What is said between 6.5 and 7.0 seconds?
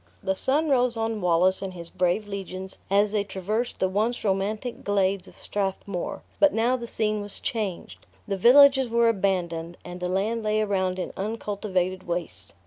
now the